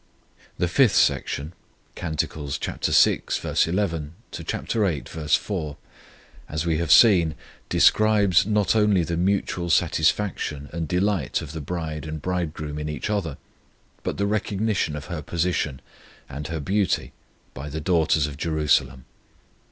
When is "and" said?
10.73-10.87, 12.07-12.19, 16.27-16.47